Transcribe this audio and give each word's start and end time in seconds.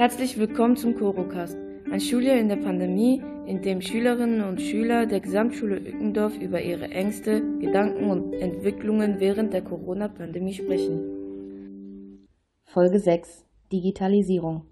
Herzlich 0.00 0.38
willkommen 0.38 0.78
zum 0.78 0.94
Korocast, 0.94 1.58
ein 1.92 2.00
Schuljahr 2.00 2.38
in 2.38 2.48
der 2.48 2.56
Pandemie, 2.56 3.22
in 3.44 3.60
dem 3.60 3.82
Schülerinnen 3.82 4.40
und 4.48 4.58
Schüler 4.58 5.04
der 5.04 5.20
Gesamtschule 5.20 5.76
Ückendorf 5.76 6.38
über 6.38 6.62
ihre 6.62 6.88
Ängste, 6.88 7.42
Gedanken 7.58 8.10
und 8.10 8.32
Entwicklungen 8.32 9.20
während 9.20 9.52
der 9.52 9.60
Corona-Pandemie 9.60 10.54
sprechen. 10.54 12.26
Folge 12.64 12.98
6 12.98 13.44
Digitalisierung. 13.70 14.64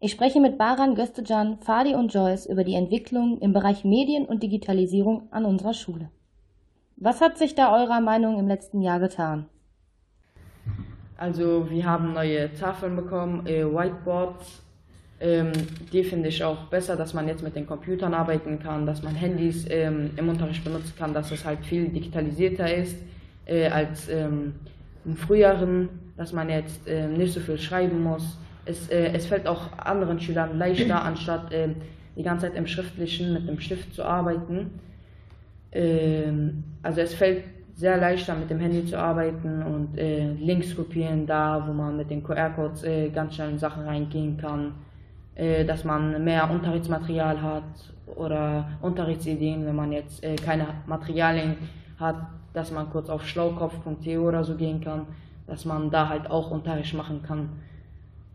Ich 0.00 0.10
spreche 0.10 0.40
mit 0.40 0.58
Baran 0.58 0.96
Göstecan, 0.96 1.60
Fadi 1.60 1.94
und 1.94 2.12
Joyce 2.12 2.46
über 2.46 2.64
die 2.64 2.74
Entwicklung 2.74 3.38
im 3.38 3.52
Bereich 3.52 3.84
Medien 3.84 4.26
und 4.26 4.42
Digitalisierung 4.42 5.28
an 5.30 5.44
unserer 5.44 5.74
Schule. 5.74 6.10
Was 6.96 7.20
hat 7.20 7.38
sich 7.38 7.54
da 7.54 7.72
eurer 7.80 8.00
Meinung 8.00 8.40
im 8.40 8.48
letzten 8.48 8.82
Jahr 8.82 8.98
getan? 8.98 9.46
Also 11.18 11.68
wir 11.68 11.84
haben 11.84 12.14
neue 12.14 12.54
Tafeln 12.54 12.94
bekommen, 12.94 13.44
äh, 13.44 13.64
Whiteboards. 13.64 14.62
Ähm, 15.20 15.50
die 15.92 16.04
finde 16.04 16.28
ich 16.28 16.44
auch 16.44 16.66
besser, 16.66 16.94
dass 16.94 17.12
man 17.12 17.26
jetzt 17.26 17.42
mit 17.42 17.56
den 17.56 17.66
Computern 17.66 18.14
arbeiten 18.14 18.60
kann, 18.60 18.86
dass 18.86 19.02
man 19.02 19.16
Handys 19.16 19.66
ähm, 19.68 20.10
im 20.16 20.28
Unterricht 20.28 20.62
benutzen 20.62 20.94
kann, 20.96 21.12
dass 21.12 21.32
es 21.32 21.44
halt 21.44 21.64
viel 21.66 21.88
digitalisierter 21.88 22.72
ist 22.72 22.96
äh, 23.46 23.66
als 23.66 24.08
ähm, 24.08 24.54
im 25.04 25.16
Früheren, 25.16 25.88
dass 26.16 26.32
man 26.32 26.48
jetzt 26.48 26.86
äh, 26.86 27.08
nicht 27.08 27.34
so 27.34 27.40
viel 27.40 27.58
schreiben 27.58 28.00
muss. 28.00 28.38
Es, 28.64 28.88
äh, 28.88 29.10
es 29.12 29.26
fällt 29.26 29.48
auch 29.48 29.76
anderen 29.76 30.20
Schülern 30.20 30.56
leichter, 30.56 31.02
anstatt 31.02 31.48
ähm, 31.50 31.74
die 32.16 32.22
ganze 32.22 32.46
Zeit 32.46 32.56
im 32.56 32.68
Schriftlichen 32.68 33.32
mit 33.32 33.48
dem 33.48 33.58
Stift 33.58 33.92
zu 33.92 34.04
arbeiten. 34.04 34.78
Ähm, 35.72 36.62
also 36.84 37.00
es 37.00 37.12
fällt 37.14 37.42
sehr 37.78 37.96
leichter 37.96 38.34
mit 38.34 38.50
dem 38.50 38.58
Handy 38.58 38.84
zu 38.84 38.98
arbeiten 38.98 39.62
und 39.62 39.96
äh, 39.96 40.32
Links 40.32 40.74
kopieren 40.74 41.26
da, 41.26 41.62
wo 41.64 41.72
man 41.72 41.96
mit 41.96 42.10
den 42.10 42.24
QR-Codes 42.24 42.82
äh, 42.82 43.08
ganz 43.10 43.36
schnell 43.36 43.50
in 43.50 43.58
Sachen 43.60 43.84
reingehen 43.84 44.36
kann, 44.36 44.74
äh, 45.36 45.64
dass 45.64 45.84
man 45.84 46.24
mehr 46.24 46.50
Unterrichtsmaterial 46.50 47.40
hat 47.40 47.62
oder 48.16 48.68
Unterrichtsideen, 48.82 49.64
wenn 49.64 49.76
man 49.76 49.92
jetzt 49.92 50.24
äh, 50.24 50.34
keine 50.34 50.66
Materialien 50.86 51.56
hat, 52.00 52.16
dass 52.52 52.72
man 52.72 52.90
kurz 52.90 53.08
auf 53.08 53.24
schlaukopf.de 53.24 54.18
oder 54.18 54.42
so 54.42 54.56
gehen 54.56 54.80
kann, 54.80 55.06
dass 55.46 55.64
man 55.64 55.88
da 55.92 56.08
halt 56.08 56.28
auch 56.32 56.50
Unterricht 56.50 56.94
machen 56.94 57.22
kann. 57.22 57.48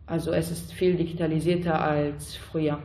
Also 0.06 0.32
es 0.32 0.50
ist 0.50 0.72
viel 0.72 0.96
digitalisierter 0.96 1.82
als 1.82 2.34
früher. 2.34 2.78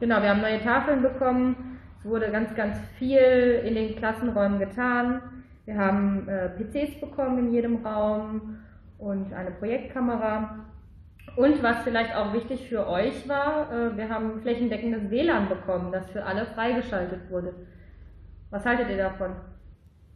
Genau, 0.00 0.20
wir 0.20 0.30
haben 0.30 0.40
neue 0.40 0.60
Tafeln 0.60 1.02
bekommen. 1.02 1.78
Es 2.00 2.04
wurde 2.04 2.32
ganz, 2.32 2.52
ganz 2.56 2.76
viel 2.98 3.62
in 3.64 3.76
den 3.76 3.94
Klassenräumen 3.94 4.58
getan. 4.58 5.22
Wir 5.66 5.76
haben 5.76 6.28
äh, 6.28 6.48
PCs 6.48 7.00
bekommen 7.00 7.38
in 7.38 7.52
jedem 7.52 7.84
Raum 7.84 8.58
und 8.98 9.32
eine 9.32 9.50
Projektkamera. 9.50 10.64
Und 11.34 11.62
was 11.62 11.82
vielleicht 11.82 12.14
auch 12.14 12.32
wichtig 12.32 12.68
für 12.68 12.88
euch 12.88 13.28
war, 13.28 13.70
äh, 13.70 13.96
wir 13.96 14.08
haben 14.08 14.40
flächendeckendes 14.40 15.10
WLAN 15.10 15.48
bekommen, 15.48 15.92
das 15.92 16.08
für 16.10 16.24
alle 16.24 16.46
freigeschaltet 16.46 17.30
wurde. 17.30 17.52
Was 18.50 18.64
haltet 18.64 18.88
ihr 18.88 18.96
davon? 18.96 19.32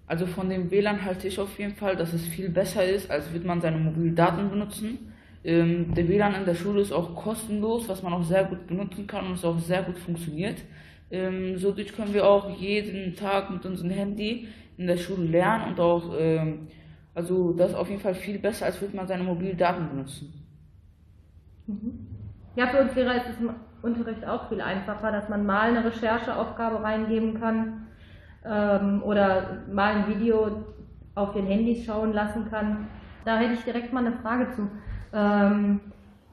Also 0.07 0.27
von 0.27 0.49
dem 0.49 0.71
WLAN 0.71 1.05
halte 1.05 1.27
ich 1.29 1.39
auf 1.39 1.59
jeden 1.59 1.75
Fall, 1.75 1.97
dass 1.97 2.13
es 2.13 2.25
viel 2.27 2.49
besser 2.49 2.85
ist, 2.85 3.11
als 3.11 3.33
würde 3.33 3.47
man 3.47 3.61
seine 3.61 3.79
Mobildaten 3.79 4.51
benutzen. 4.51 5.13
Ähm, 5.43 5.95
der 5.95 6.07
WLAN 6.09 6.35
in 6.35 6.45
der 6.45 6.55
Schule 6.55 6.83
ist 6.83 6.93
auch 6.93 7.15
kostenlos, 7.15 7.89
was 7.89 8.03
man 8.03 8.13
auch 8.13 8.23
sehr 8.23 8.45
gut 8.45 8.67
benutzen 8.67 9.07
kann 9.07 9.27
und 9.27 9.33
es 9.35 9.45
auch 9.45 9.59
sehr 9.59 9.83
gut 9.83 9.99
funktioniert. 9.99 10.63
Ähm, 11.11 11.57
so 11.57 11.73
können 11.73 12.15
wir 12.15 12.27
auch 12.27 12.51
jeden 12.59 13.17
Tag 13.17 13.51
mit 13.51 13.65
unserem 13.65 13.91
Handy 13.91 14.49
in 14.77 14.87
der 14.87 14.97
Schule 14.97 15.27
lernen 15.27 15.71
und 15.71 15.81
auch, 15.81 16.15
ähm, 16.19 16.69
also 17.15 17.53
das 17.53 17.71
ist 17.71 17.77
auf 17.77 17.89
jeden 17.89 18.01
Fall 18.01 18.15
viel 18.15 18.39
besser, 18.39 18.67
als 18.67 18.81
würde 18.81 18.97
man 18.97 19.07
seine 19.07 19.25
mobilen 19.25 19.57
Daten 19.57 19.89
benutzen. 19.89 20.33
Mhm. 21.67 22.07
Ja, 22.57 22.67
für 22.67 22.81
uns 22.83 22.95
Lehrer 22.95 23.17
ist 23.17 23.29
es 23.29 23.41
im 23.41 23.51
Unterricht 23.83 24.25
auch 24.27 24.49
viel 24.49 24.61
einfacher, 24.61 25.11
dass 25.11 25.29
man 25.29 25.47
mal 25.47 25.71
eine 25.71 25.85
Rechercheaufgabe 25.85 26.83
reingeben 26.83 27.41
kann 27.41 27.87
ähm, 28.45 29.03
oder 29.03 29.63
mal 29.73 29.95
ein 29.95 30.09
Video 30.09 30.65
auf 31.15 31.33
den 31.33 31.47
Handys 31.47 31.85
schauen 31.85 32.13
lassen 32.13 32.51
kann. 32.51 32.89
Da 33.25 33.39
hätte 33.39 33.55
ich 33.55 33.65
direkt 33.65 33.93
mal 33.93 34.07
eine 34.07 34.17
Frage 34.19 34.49
zu. 34.55 34.69
Ähm, 35.13 35.81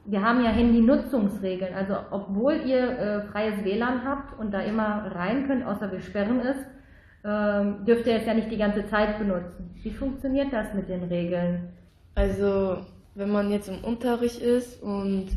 wir 0.04 0.22
haben 0.22 0.42
ja 0.42 0.50
Handy-Nutzungsregeln. 0.50 1.74
Also 1.74 1.96
obwohl 2.10 2.54
ihr 2.64 2.98
äh, 2.98 3.22
freies 3.28 3.64
WLAN 3.64 4.04
habt 4.04 4.38
und 4.38 4.52
da 4.52 4.60
immer 4.60 5.10
rein 5.14 5.46
könnt, 5.46 5.66
außer 5.66 5.92
wir 5.92 6.00
sperren 6.00 6.40
es, 6.40 6.56
ähm, 7.24 7.84
dürft 7.84 8.06
ihr 8.06 8.16
es 8.16 8.26
ja 8.26 8.34
nicht 8.34 8.50
die 8.50 8.56
ganze 8.56 8.86
Zeit 8.86 9.18
benutzen. 9.18 9.70
Wie 9.82 9.90
funktioniert 9.90 10.52
das 10.52 10.72
mit 10.74 10.88
den 10.88 11.04
Regeln? 11.04 11.68
Also, 12.14 12.78
wenn 13.14 13.30
man 13.30 13.50
jetzt 13.50 13.68
im 13.68 13.84
Unterricht 13.84 14.40
ist 14.40 14.82
und 14.82 15.28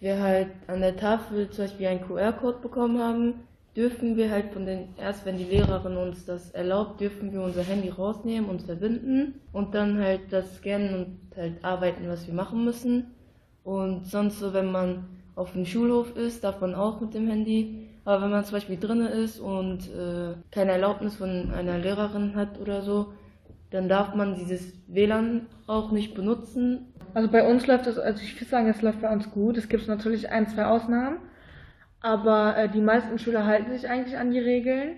wir 0.00 0.20
halt 0.20 0.48
an 0.66 0.80
der 0.80 0.96
Tafel 0.96 1.50
zum 1.50 1.66
Beispiel 1.66 1.86
einen 1.86 2.06
QR-Code 2.06 2.58
bekommen 2.62 2.98
haben, 2.98 3.34
dürfen 3.76 4.16
wir 4.16 4.30
halt 4.30 4.52
von 4.52 4.66
den, 4.66 4.88
erst 4.98 5.24
wenn 5.26 5.38
die 5.38 5.44
Lehrerin 5.44 5.96
uns 5.96 6.24
das 6.24 6.50
erlaubt, 6.50 7.00
dürfen 7.00 7.32
wir 7.32 7.42
unser 7.42 7.62
Handy 7.62 7.88
rausnehmen, 7.88 8.50
uns 8.50 8.64
verbinden 8.64 9.40
und 9.52 9.74
dann 9.74 9.98
halt 9.98 10.20
das 10.30 10.56
scannen 10.56 10.94
und 10.94 11.36
halt 11.36 11.64
arbeiten, 11.64 12.08
was 12.08 12.26
wir 12.26 12.34
machen 12.34 12.64
müssen. 12.64 13.06
Und 13.62 14.06
sonst 14.06 14.40
so, 14.40 14.52
wenn 14.52 14.72
man 14.72 15.06
auf 15.36 15.52
dem 15.52 15.66
Schulhof 15.66 16.16
ist, 16.16 16.44
darf 16.44 16.60
man 16.60 16.74
auch 16.74 17.00
mit 17.00 17.14
dem 17.14 17.28
Handy 17.28 17.86
aber 18.04 18.24
wenn 18.24 18.30
man 18.30 18.44
zum 18.44 18.54
Beispiel 18.54 18.78
drinnen 18.78 19.06
ist 19.06 19.38
und 19.38 19.88
äh, 19.88 20.34
keine 20.50 20.72
Erlaubnis 20.72 21.16
von 21.16 21.52
einer 21.52 21.78
Lehrerin 21.78 22.34
hat 22.34 22.58
oder 22.60 22.82
so, 22.82 23.12
dann 23.70 23.88
darf 23.88 24.14
man 24.14 24.34
dieses 24.34 24.72
WLAN 24.88 25.46
auch 25.66 25.92
nicht 25.92 26.14
benutzen. 26.14 26.86
Also 27.14 27.30
bei 27.30 27.48
uns 27.48 27.66
läuft 27.66 27.86
das, 27.86 27.98
also 27.98 28.22
ich 28.22 28.34
würde 28.34 28.50
sagen, 28.50 28.68
es 28.68 28.82
läuft 28.82 29.02
bei 29.02 29.12
uns 29.12 29.30
gut. 29.30 29.56
Es 29.56 29.68
gibt 29.68 29.86
natürlich 29.86 30.30
ein, 30.30 30.48
zwei 30.48 30.64
Ausnahmen, 30.64 31.18
aber 32.00 32.56
äh, 32.56 32.68
die 32.68 32.80
meisten 32.80 33.18
Schüler 33.18 33.46
halten 33.46 33.72
sich 33.72 33.88
eigentlich 33.88 34.16
an 34.16 34.30
die 34.30 34.38
Regeln, 34.38 34.96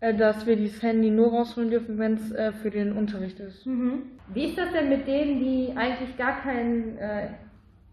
äh, 0.00 0.14
dass 0.14 0.46
wir 0.46 0.56
dieses 0.56 0.82
Handy 0.82 1.10
nur 1.10 1.30
rausholen 1.30 1.70
dürfen, 1.70 1.98
wenn 1.98 2.14
es 2.14 2.32
äh, 2.32 2.52
für 2.52 2.70
den 2.70 2.92
Unterricht 2.92 3.40
ist. 3.40 3.66
Mhm. 3.66 4.02
Wie 4.32 4.46
ist 4.46 4.58
das 4.58 4.72
denn 4.72 4.88
mit 4.88 5.06
denen, 5.06 5.40
die 5.40 5.72
eigentlich 5.76 6.16
gar 6.16 6.40
kein, 6.42 6.98
äh, 6.98 7.28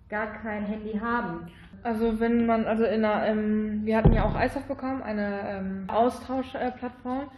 gar 0.10 0.34
kein 0.42 0.66
Handy 0.66 0.98
haben? 1.00 1.48
Also 1.84 2.20
wenn 2.20 2.46
man, 2.46 2.66
also 2.66 2.84
in 2.84 3.06
einer, 3.06 3.26
ähm, 3.26 3.82
wir 3.86 3.98
hatten 3.98 4.14
ja 4.14 4.24
auch 4.24 4.40
ISAF 4.40 4.66
bekommen, 4.66 5.02
eine 5.02 5.40
ähm, 5.48 5.84
Austauschplattform. 5.88 7.32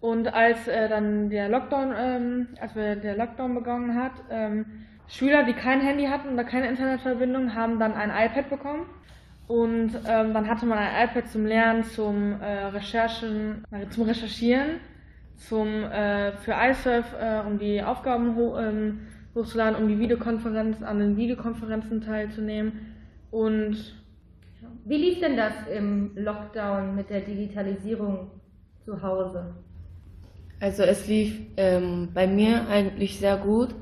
Und 0.00 0.32
als 0.32 0.66
äh, 0.66 0.88
dann 0.88 1.28
der 1.28 1.50
Lockdown, 1.50 1.94
ähm, 1.94 2.48
als 2.58 2.74
wir 2.74 2.96
der 2.96 3.16
Lockdown 3.16 3.54
begonnen 3.54 3.94
hat, 3.94 4.12
ähm, 4.30 4.64
Schüler, 5.08 5.42
die 5.42 5.52
kein 5.52 5.80
Handy 5.80 6.06
hatten 6.06 6.32
oder 6.32 6.44
keine 6.44 6.68
Internetverbindung, 6.68 7.54
haben 7.54 7.78
dann 7.78 7.92
ein 7.92 8.10
iPad 8.10 8.48
bekommen. 8.48 8.86
Und 9.50 9.90
ähm, 10.06 10.32
dann 10.32 10.46
hatte 10.46 10.64
man 10.64 10.78
ein 10.78 11.08
iPad 11.08 11.28
zum 11.28 11.44
Lernen, 11.44 11.82
zum 11.82 12.40
äh, 12.40 12.66
Recherchen, 12.66 13.64
äh, 13.72 13.88
zum 13.88 14.04
Recherchieren, 14.04 14.76
zum 15.38 15.66
äh, 15.66 16.30
für 16.36 16.52
iSurf, 16.52 17.12
äh, 17.20 17.40
um 17.44 17.58
die 17.58 17.82
Aufgaben 17.82 18.36
ho 18.36 18.56
ähm, 18.56 19.00
hochzuladen, 19.34 19.74
um 19.74 19.88
die 19.88 19.98
Videokonferenz 19.98 20.80
an 20.84 21.00
den 21.00 21.16
Videokonferenzen 21.16 22.00
teilzunehmen. 22.00 22.94
Und 23.32 23.76
wie 24.84 24.96
lief 24.96 25.18
denn 25.18 25.36
das 25.36 25.54
im 25.76 26.12
Lockdown 26.14 26.94
mit 26.94 27.10
der 27.10 27.22
Digitalisierung 27.22 28.30
zu 28.84 29.02
Hause? 29.02 29.56
Also 30.60 30.84
es 30.84 31.08
lief 31.08 31.40
ähm, 31.56 32.10
bei 32.14 32.28
mir 32.28 32.68
eigentlich 32.68 33.18
sehr 33.18 33.38
gut, 33.38 33.74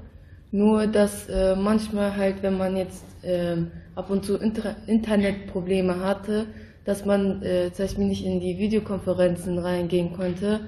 nur 0.50 0.86
dass 0.86 1.28
äh, 1.28 1.54
manchmal 1.56 2.16
halt, 2.16 2.42
wenn 2.42 2.56
man 2.56 2.74
jetzt 2.74 3.04
äh, 3.22 3.66
ab 3.98 4.10
und 4.10 4.24
zu 4.24 4.36
Inter 4.36 4.76
Internetprobleme 4.86 5.98
hatte, 6.00 6.46
dass 6.84 7.04
man 7.04 7.42
äh, 7.42 7.72
zum 7.72 7.84
Beispiel 7.84 8.06
nicht 8.06 8.24
in 8.24 8.38
die 8.38 8.56
Videokonferenzen 8.56 9.58
reingehen 9.58 10.12
konnte 10.12 10.60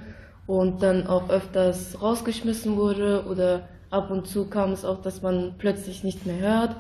und 0.49 0.83
dann 0.83 1.07
auch 1.07 1.31
öfters 1.31 2.03
rausgeschmissen 2.03 2.77
wurde 2.77 3.25
oder 3.31 3.69
ab 3.89 4.11
und 4.11 4.27
zu 4.27 4.47
kam 4.47 4.73
es 4.73 4.85
auch, 4.85 5.01
dass 5.01 5.23
man 5.23 5.55
plötzlich 5.59 6.03
nicht 6.03 6.27
mehr 6.27 6.41
hört 6.41 6.77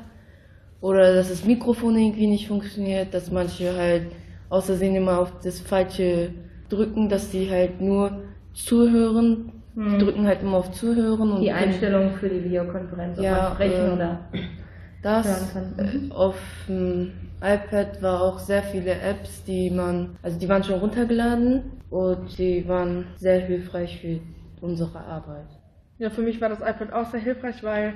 oder 0.80 1.14
dass 1.14 1.28
das 1.28 1.44
Mikrofon 1.44 1.96
irgendwie 1.96 2.26
nicht 2.26 2.48
funktioniert, 2.48 3.14
dass 3.14 3.30
manche 3.30 3.76
halt 3.76 4.06
außersehen 4.48 4.96
immer 4.96 5.20
auf 5.20 5.32
das 5.44 5.60
Falsche 5.60 6.30
drücken, 6.68 7.08
dass 7.08 7.30
die 7.30 7.48
halt 7.48 7.80
nur 7.80 8.22
zuhören. 8.54 9.52
Hm. 9.76 9.98
Die 9.98 10.04
drücken 10.04 10.26
halt 10.26 10.42
immer 10.42 10.56
auf 10.56 10.72
Zuhören. 10.72 11.30
Und 11.30 11.42
die 11.42 11.52
Einstellung 11.52 12.14
für 12.14 12.28
die 12.28 12.42
Videokonferenz, 12.42 13.20
ja, 13.20 13.52
sprechen 13.54 13.90
äh, 13.90 13.92
oder 13.92 14.20
das 15.02 15.54
äh, 15.54 16.10
auf 16.10 16.36
dem 16.68 17.12
iPad 17.42 18.02
war 18.02 18.20
auch 18.22 18.38
sehr 18.38 18.62
viele 18.62 18.92
Apps, 19.00 19.44
die 19.44 19.70
man, 19.70 20.16
also 20.22 20.38
die 20.38 20.48
waren 20.48 20.62
schon 20.62 20.78
runtergeladen 20.78 21.62
und 21.90 22.38
die 22.38 22.68
waren 22.68 23.06
sehr 23.16 23.40
hilfreich 23.40 24.00
für 24.00 24.20
unsere 24.64 24.98
Arbeit. 24.98 25.46
Ja, 25.98 26.10
für 26.10 26.22
mich 26.22 26.40
war 26.40 26.48
das 26.48 26.60
iPad 26.60 26.92
auch 26.92 27.10
sehr 27.10 27.20
hilfreich, 27.20 27.62
weil 27.62 27.94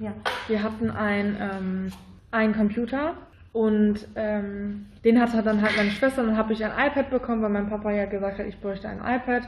ja. 0.00 0.14
Wir 0.48 0.62
hatten 0.62 0.90
ein, 0.90 1.36
ähm, 1.38 1.92
einen 2.30 2.54
Computer 2.54 3.14
und 3.52 4.06
ähm, 4.14 4.86
den 5.04 5.20
hatte 5.20 5.42
dann 5.42 5.60
halt 5.62 5.76
meine 5.76 5.90
Schwester 5.90 6.22
und 6.22 6.28
dann 6.28 6.36
habe 6.36 6.52
ich 6.52 6.64
ein 6.64 6.72
iPad 6.72 7.10
bekommen, 7.10 7.42
weil 7.42 7.50
mein 7.50 7.68
Papa 7.68 7.90
ja 7.90 8.06
gesagt 8.06 8.38
hat, 8.38 8.46
ich 8.46 8.58
bräuchte 8.60 8.88
ein 8.88 8.98
iPad. 8.98 9.42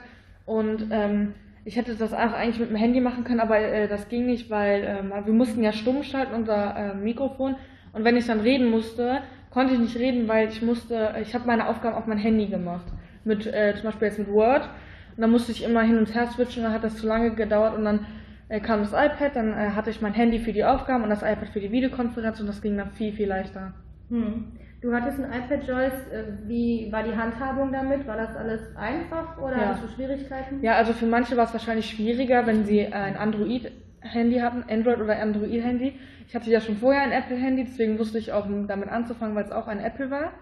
Und 0.45 0.89
ähm, 0.91 1.35
ich 1.65 1.77
hätte 1.77 1.95
das 1.95 2.13
auch 2.13 2.33
eigentlich 2.33 2.59
mit 2.59 2.71
dem 2.71 2.77
Handy 2.77 3.01
machen 3.01 3.25
können, 3.25 3.41
aber 3.41 3.59
äh, 3.59 3.89
das 3.89 4.09
ging 4.09 4.27
nicht, 4.27 4.51
weil 4.51 4.83
äh, 4.83 5.27
wir 5.27 5.33
mussten 5.33 5.63
ja 5.63 5.73
stumm 5.73 6.03
schalten, 6.03 6.35
unser 6.35 6.77
äh, 6.77 6.95
Mikrofon. 6.95 7.57
Und 7.93 8.05
wenn 8.05 8.17
ich 8.17 8.27
dann 8.27 8.41
reden 8.41 8.71
musste, 8.71 9.21
konnte 9.51 9.75
ich 9.75 9.81
nicht 9.81 9.97
reden, 9.97 10.29
weil 10.29 10.49
ich 10.49 10.63
musste, 10.63 11.15
ich 11.21 11.35
habe 11.35 11.47
meine 11.47 11.69
Aufgaben 11.69 11.95
auf 11.95 12.07
mein 12.07 12.19
Handy 12.19 12.47
gemacht. 12.47 12.87
Mit, 13.25 13.47
äh, 13.47 13.75
zum 13.77 13.85
Beispiel 13.85 14.09
jetzt 14.09 14.19
mit 14.19 14.29
Word. 14.29 14.69
Und 15.17 15.21
dann 15.21 15.31
musste 15.31 15.53
ich 15.53 15.63
immer 15.63 15.83
hin 15.83 15.99
und 15.99 16.15
her 16.15 16.27
switchen, 16.27 16.63
dann 16.65 16.73
hat 16.73 16.83
das 16.83 16.97
zu 16.97 17.07
lange 17.07 17.35
gedauert 17.35 17.77
und 17.77 17.85
dann 17.85 18.07
äh, 18.49 18.61
kam 18.61 18.81
das 18.81 18.93
iPad, 18.93 19.37
dann 19.37 19.53
äh, 19.53 19.71
hatte 19.71 19.91
ich 19.91 20.01
mein 20.01 20.15
Handy 20.15 20.39
für 20.39 20.53
die 20.53 20.65
Aufgaben 20.65 21.05
und 21.05 21.11
das 21.11 21.23
iPad 21.23 21.49
für 21.53 21.61
die 21.61 21.71
Videokonferenz 21.71 22.41
und 22.41 22.47
das 22.47 22.63
ging 22.63 22.77
dann 22.77 22.91
viel, 22.91 23.13
viel 23.13 23.29
leichter. 23.29 23.75
Hm. 24.09 24.53
Du 24.83 24.93
hattest 24.93 25.21
ein 25.21 25.27
iPad, 25.33 25.67
Joyce. 25.67 26.09
Äh, 26.13 26.25
Wie 26.49 26.89
war 26.91 27.05
die 27.05 27.17
Handhabung 27.17 27.71
damit? 27.73 28.05
War 28.07 28.17
das 28.17 28.35
alles 28.35 28.61
einfach 28.77 29.39
oder 29.39 29.57
Ja. 29.57 29.69
hattest 29.69 29.85
du 29.85 29.89
Schwierigkeiten? 29.95 30.61
Ja, 30.61 30.75
also 30.75 30.93
für 30.93 31.07
manche 31.07 31.37
war 31.37 31.45
es 31.45 31.53
wahrscheinlich 31.53 31.89
schwieriger, 31.89 32.47
wenn 32.47 32.65
sie 32.65 32.81
äh, 32.81 32.93
ein 32.93 33.17
Android-Handy 33.17 34.41
hatten, 34.41 34.65
Android 34.69 35.01
oder 35.01 35.21
Android-Handy. 35.23 35.95
Ich 36.27 36.35
hatte 36.35 36.51
ja 36.51 36.61
schon 36.61 36.77
vorher 36.79 37.03
ein 37.03 37.13
Apple-Handy, 37.13 37.63
deswegen 37.65 37.97
wusste 38.01 38.19
ich 38.19 38.33
auch 38.33 38.47
damit 38.67 38.89
anzufangen, 38.89 39.37
weil 39.37 39.45
es 39.45 39.53
auch 39.53 39.69
ein 39.69 39.79
Apple 39.79 40.11
war. 40.11 40.33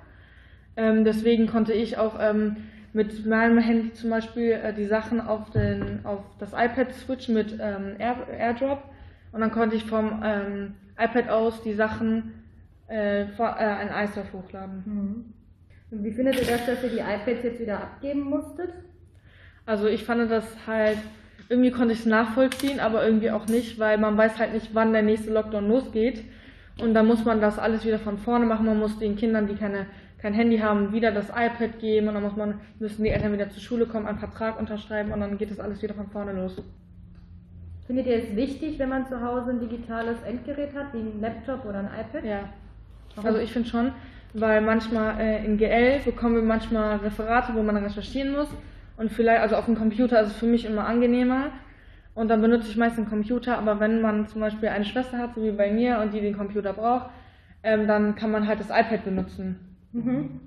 Ähm, 0.77 1.05
deswegen 1.05 1.47
konnte 1.47 1.75
ich 1.75 1.99
auch 1.99 2.17
ähm, 2.19 2.57
mit 2.95 3.27
meinem 3.27 3.59
Handy 3.59 3.93
zum 3.93 4.09
Beispiel 4.09 4.53
äh, 4.53 4.73
die 4.73 4.87
Sachen 4.87 5.21
auf, 5.21 5.51
den, 5.51 6.01
auf 6.05 6.21
das 6.39 6.55
iPad 6.55 6.93
switchen 6.95 7.35
mit 7.35 7.59
ähm, 7.61 7.97
Air, 7.99 8.17
AirDrop 8.39 8.83
und 9.33 9.41
dann 9.43 9.51
konnte 9.51 9.77
ich 9.77 9.85
vom 9.85 10.23
ähm, 10.25 10.75
iPad 10.99 11.29
aus 11.29 11.63
die 11.63 11.75
Sachen 11.75 12.40
äh, 12.91 13.27
vor, 13.37 13.57
äh, 13.59 13.65
an 13.65 14.05
iSurf 14.05 14.33
hochladen. 14.33 14.85
Hm. 14.85 15.25
Und 15.93 16.05
wie 16.05 16.13
findet 16.13 16.41
ihr 16.41 16.47
das, 16.47 16.67
dass 16.67 16.83
ihr 16.83 16.91
die 16.91 16.99
iPads 16.99 17.43
jetzt 17.43 17.61
wieder 17.61 17.81
abgeben 17.81 18.23
musstet? 18.23 18.71
Also 19.65 19.87
ich 19.87 20.05
fand 20.05 20.31
das 20.31 20.45
halt, 20.67 20.99
irgendwie 21.49 21.71
konnte 21.71 21.93
ich 21.93 22.01
es 22.01 22.07
nachvollziehen, 22.07 22.81
aber 22.81 23.05
irgendwie 23.05 23.31
auch 23.31 23.47
nicht, 23.47 23.79
weil 23.79 23.99
man 23.99 24.17
weiß 24.17 24.39
halt 24.39 24.53
nicht, 24.55 24.75
wann 24.75 24.93
der 24.93 25.03
nächste 25.03 25.33
Lockdown 25.33 25.69
losgeht. 25.69 26.25
Und 26.81 26.95
dann 26.95 27.07
muss 27.07 27.25
man 27.25 27.41
das 27.41 27.59
alles 27.59 27.85
wieder 27.85 27.99
von 27.99 28.19
vorne 28.19 28.47
machen. 28.47 28.67
Man 28.67 28.79
muss 28.79 28.99
den 28.99 29.17
Kindern, 29.17 29.47
die 29.47 29.55
keine, 29.55 29.87
kein 30.19 30.33
Handy 30.33 30.59
haben, 30.59 30.93
wieder 30.93 31.13
das 31.13 31.29
iPad 31.29 31.79
geben 31.79 32.09
und 32.09 32.15
dann 32.15 32.23
muss 32.23 32.37
man, 32.37 32.61
müssen 32.79 33.05
die 33.05 33.11
Eltern 33.11 33.33
wieder 33.33 33.51
zur 33.51 33.63
Schule 33.63 33.87
kommen, 33.87 34.07
einen 34.07 34.19
Vertrag 34.19 34.59
unterschreiben 34.59 35.13
und 35.13 35.21
dann 35.21 35.39
geht 35.39 35.51
das 35.51 35.61
alles 35.61 35.83
wieder 35.83 35.95
von 35.95 36.09
vorne 36.09 36.33
los. 36.33 36.61
Findet 37.87 38.07
ihr 38.07 38.17
es 38.17 38.37
wichtig, 38.37 38.79
wenn 38.79 38.89
man 38.89 39.07
zu 39.07 39.21
Hause 39.21 39.51
ein 39.51 39.61
digitales 39.61 40.23
Endgerät 40.23 40.75
hat, 40.75 40.95
wie 40.95 40.99
ein 40.99 41.21
Laptop 41.21 41.65
oder 41.65 41.81
ein 41.81 41.87
iPad? 41.87 42.25
Ja. 42.25 42.49
Also 43.17 43.39
ich 43.39 43.53
finde 43.53 43.69
schon, 43.69 43.93
weil 44.35 44.61
manchmal 44.61 45.21
äh, 45.21 45.45
in 45.45 45.59
GL 45.59 46.01
bekommen 46.05 46.37
wir 46.37 46.43
manchmal 46.43 46.97
Referate, 46.97 47.55
wo 47.55 47.63
man 47.63 47.77
recherchieren 47.77 48.33
muss. 48.33 48.49
Und 48.97 49.11
vielleicht, 49.11 49.41
also 49.41 49.57
auf 49.57 49.65
dem 49.65 49.77
Computer 49.77 50.21
ist 50.21 50.29
es 50.29 50.37
für 50.37 50.47
mich 50.47 50.65
immer 50.65 50.87
angenehmer. 50.87 51.53
Und 52.15 52.29
dann 52.29 52.43
benutze 52.43 52.69
ich 52.69 52.77
meist 52.77 52.99
den 52.99 53.09
Computer, 53.09 53.57
aber 53.57 53.81
wenn 53.81 54.01
man 54.01 54.27
zum 54.27 54.41
Beispiel 54.41 54.69
eine 54.69 54.85
Schwester 54.85 55.19
hat, 55.19 55.35
so 55.35 55.43
wie 55.43 55.53
bei 55.53 55.73
mir, 55.73 56.01
und 56.01 56.13
die 56.13 56.21
den 56.21 56.37
Computer 56.37 56.73
braucht, 56.73 57.07
ähm, 57.63 57.87
dann 57.87 58.15
kann 58.15 58.31
man 58.31 58.47
halt 58.47 58.61
das 58.61 58.69
iPad 58.69 59.05
benutzen. 59.05 59.59
Mhm. 59.93 60.41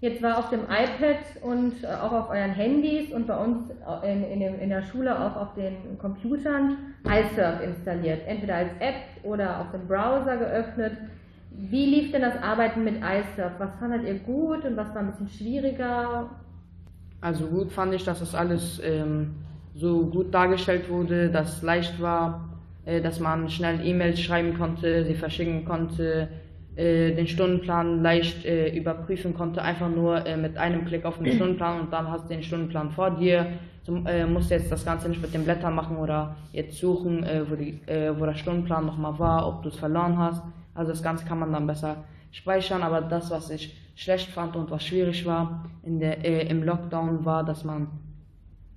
Jetzt 0.00 0.22
war 0.22 0.38
auf 0.38 0.50
dem 0.50 0.60
iPad 0.62 1.42
und 1.42 1.82
äh, 1.82 1.88
auch 1.88 2.12
auf 2.12 2.30
euren 2.30 2.52
Handys 2.52 3.12
und 3.12 3.26
bei 3.26 3.36
uns 3.36 3.70
äh, 3.70 4.12
in, 4.12 4.22
in, 4.24 4.40
dem, 4.40 4.60
in 4.60 4.68
der 4.68 4.82
Schule 4.82 5.18
auch 5.18 5.34
auf 5.34 5.54
den 5.54 5.98
Computern 5.98 6.76
iSurf 7.04 7.60
installiert. 7.60 8.20
Entweder 8.26 8.54
als 8.56 8.70
App 8.78 9.24
oder 9.24 9.60
auf 9.60 9.72
dem 9.72 9.88
Browser 9.88 10.36
geöffnet. 10.36 10.92
Wie 11.60 11.86
lief 11.86 12.12
denn 12.12 12.22
das 12.22 12.40
Arbeiten 12.40 12.84
mit 12.84 12.98
iSurf? 12.98 13.52
Was 13.58 13.74
fandet 13.80 14.04
ihr 14.04 14.20
gut 14.20 14.64
und 14.64 14.76
was 14.76 14.94
war 14.94 14.98
ein 14.98 15.10
bisschen 15.10 15.28
schwieriger? 15.28 16.30
Also 17.20 17.48
gut 17.48 17.72
fand 17.72 17.92
ich, 17.94 18.04
dass 18.04 18.20
das 18.20 18.32
alles 18.36 18.80
ähm, 18.84 19.34
so 19.74 20.06
gut 20.06 20.32
dargestellt 20.32 20.88
wurde, 20.88 21.30
dass 21.30 21.56
es 21.56 21.62
leicht 21.62 22.00
war, 22.00 22.48
äh, 22.84 23.00
dass 23.00 23.18
man 23.18 23.50
schnell 23.50 23.84
E-Mails 23.84 24.20
schreiben 24.20 24.56
konnte, 24.56 25.04
sie 25.04 25.14
verschicken 25.14 25.64
konnte, 25.64 26.28
äh, 26.76 27.12
den 27.12 27.26
Stundenplan 27.26 28.04
leicht 28.04 28.44
äh, 28.44 28.68
überprüfen 28.76 29.34
konnte, 29.34 29.60
einfach 29.60 29.88
nur 29.88 30.24
äh, 30.24 30.36
mit 30.36 30.56
einem 30.56 30.84
Klick 30.84 31.04
auf 31.04 31.18
den 31.18 31.32
Stundenplan 31.32 31.80
und 31.80 31.92
dann 31.92 32.08
hast 32.08 32.26
du 32.26 32.34
den 32.34 32.44
Stundenplan 32.44 32.92
vor 32.92 33.10
dir. 33.10 33.48
Zum, 33.82 34.06
äh, 34.06 34.26
musst 34.26 34.52
jetzt 34.52 34.70
das 34.70 34.84
Ganze 34.84 35.08
nicht 35.08 35.20
mit 35.20 35.34
den 35.34 35.42
Blättern 35.42 35.74
machen 35.74 35.96
oder 35.96 36.36
jetzt 36.52 36.78
suchen, 36.78 37.24
äh, 37.24 37.42
wo, 37.50 37.56
die, 37.56 37.80
wo 38.16 38.24
der 38.26 38.34
Stundenplan 38.34 38.86
nochmal 38.86 39.18
war, 39.18 39.48
ob 39.48 39.64
du 39.64 39.70
es 39.70 39.76
verloren 39.76 40.16
hast. 40.18 40.44
Also 40.78 40.92
das 40.92 41.02
Ganze 41.02 41.26
kann 41.26 41.38
man 41.38 41.52
dann 41.52 41.66
besser 41.66 42.04
speichern, 42.30 42.82
aber 42.82 43.00
das, 43.00 43.30
was 43.30 43.50
ich 43.50 43.76
schlecht 43.94 44.30
fand 44.30 44.54
und 44.56 44.70
was 44.70 44.84
schwierig 44.84 45.26
war 45.26 45.64
in 45.82 45.98
der, 45.98 46.24
äh, 46.24 46.48
im 46.48 46.62
Lockdown, 46.62 47.24
war, 47.24 47.44
dass 47.44 47.64
man 47.64 47.88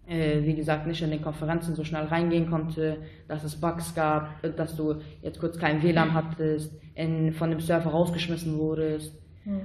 äh, 0.08 0.44
wie 0.44 0.56
gesagt, 0.56 0.88
nicht 0.88 1.02
in 1.02 1.12
den 1.12 1.22
Konferenzen 1.22 1.76
so 1.76 1.84
schnell 1.84 2.06
reingehen 2.06 2.50
konnte, 2.50 2.98
dass 3.28 3.44
es 3.44 3.56
Bugs 3.56 3.96
gab, 3.96 4.42
dass 4.58 4.76
du 4.76 4.96
jetzt 5.22 5.40
kurz 5.40 5.58
kein 5.58 5.82
WLAN 5.82 6.14
hattest, 6.14 6.74
in, 6.96 7.32
von 7.34 7.50
dem 7.50 7.60
Server 7.60 7.92
rausgeschmissen 7.92 8.58
wurdest. 8.58 9.16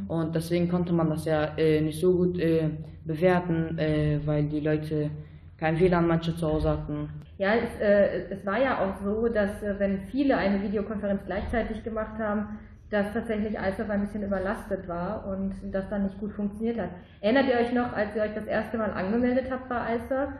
Und 0.09 0.35
deswegen 0.35 0.69
konnte 0.69 0.93
man 0.93 1.11
das 1.11 1.25
ja 1.25 1.57
äh, 1.57 1.81
nicht 1.81 2.01
so 2.01 2.17
gut 2.17 2.39
äh, 2.39 2.71
bewerten, 3.05 3.79
äh, 3.79 4.21
weil 4.25 4.45
die 4.45 4.61
Leute 4.61 5.11
kein 5.59 5.79
WLAN 5.79 6.07
manche 6.07 6.37
zu 6.37 6.47
Hause 6.47 6.71
hatten. 6.71 7.09
Ja, 7.39 7.55
es, 7.55 7.81
äh, 7.81 8.31
es 8.31 8.45
war 8.47 8.61
ja 8.61 8.79
auch 8.79 8.97
so, 9.03 9.29
dass 9.29 9.63
äh, 9.63 9.79
wenn 9.79 10.01
viele 10.11 10.37
eine 10.37 10.63
Videokonferenz 10.63 11.23
gleichzeitig 11.27 11.83
gemacht 11.85 12.19
haben, 12.19 12.59
dass 12.91 13.13
tatsächlich 13.13 13.55
iSurf 13.55 13.91
ein 13.91 14.03
bisschen 14.03 14.23
überlastet 14.23 14.87
war 14.87 15.27
und 15.27 15.53
das 15.73 15.89
dann 15.89 16.05
nicht 16.05 16.19
gut 16.21 16.33
funktioniert 16.33 16.79
hat. 16.79 16.91
Erinnert 17.21 17.47
ihr 17.49 17.57
euch 17.57 17.73
noch, 17.73 17.93
als 17.93 18.15
ihr 18.15 18.23
euch 18.23 18.35
das 18.35 18.47
erste 18.47 18.79
Mal 18.79 18.91
angemeldet 18.91 19.47
habt 19.51 19.69
bei 19.69 19.97
iSurf? 19.97 20.31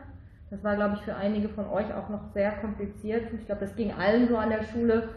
Das 0.49 0.63
war, 0.63 0.75
glaube 0.75 0.95
ich, 0.95 1.01
für 1.01 1.15
einige 1.15 1.49
von 1.49 1.67
euch 1.67 1.93
auch 1.93 2.07
noch 2.09 2.31
sehr 2.33 2.51
kompliziert. 2.51 3.23
Ich 3.37 3.45
glaube, 3.45 3.61
das 3.61 3.75
ging 3.75 3.91
allen 3.91 4.29
so 4.29 4.37
an 4.37 4.49
der 4.49 4.63
Schule. 4.63 5.09